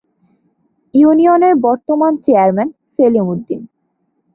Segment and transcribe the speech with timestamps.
[0.93, 3.61] ইউনিয়নের বর্তমান চেয়ারম্যান সেলিম উদ্দীন।